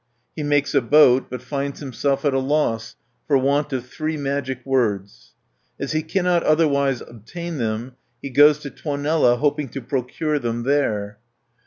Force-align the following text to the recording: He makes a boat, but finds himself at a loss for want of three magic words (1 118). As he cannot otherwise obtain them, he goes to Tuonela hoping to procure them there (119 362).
He 0.35 0.41
makes 0.41 0.73
a 0.73 0.81
boat, 0.81 1.27
but 1.29 1.43
finds 1.43 1.79
himself 1.79 2.25
at 2.25 2.33
a 2.33 2.39
loss 2.39 2.95
for 3.27 3.37
want 3.37 3.71
of 3.71 3.85
three 3.85 4.17
magic 4.17 4.65
words 4.65 5.35
(1 5.77 5.85
118). 5.85 5.85
As 5.85 5.91
he 5.91 6.01
cannot 6.01 6.41
otherwise 6.43 7.01
obtain 7.01 7.57
them, 7.59 7.93
he 8.19 8.31
goes 8.31 8.57
to 8.61 8.71
Tuonela 8.71 9.37
hoping 9.37 9.69
to 9.69 9.79
procure 9.79 10.39
them 10.39 10.63
there 10.63 11.19
(119 11.19 11.19
362). 11.19 11.19